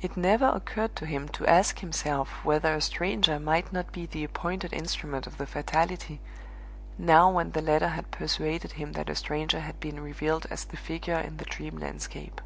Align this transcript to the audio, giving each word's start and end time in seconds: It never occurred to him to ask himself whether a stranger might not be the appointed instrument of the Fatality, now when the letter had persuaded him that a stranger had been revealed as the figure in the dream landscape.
It 0.00 0.16
never 0.16 0.48
occurred 0.48 0.96
to 0.96 1.06
him 1.06 1.28
to 1.28 1.46
ask 1.46 1.78
himself 1.78 2.44
whether 2.44 2.74
a 2.74 2.80
stranger 2.80 3.38
might 3.38 3.72
not 3.72 3.92
be 3.92 4.04
the 4.04 4.24
appointed 4.24 4.72
instrument 4.72 5.24
of 5.24 5.38
the 5.38 5.46
Fatality, 5.46 6.20
now 6.98 7.30
when 7.30 7.52
the 7.52 7.62
letter 7.62 7.90
had 7.90 8.10
persuaded 8.10 8.72
him 8.72 8.94
that 8.94 9.08
a 9.08 9.14
stranger 9.14 9.60
had 9.60 9.78
been 9.78 10.00
revealed 10.00 10.46
as 10.50 10.64
the 10.64 10.76
figure 10.76 11.20
in 11.20 11.36
the 11.36 11.44
dream 11.44 11.78
landscape. 11.78 12.40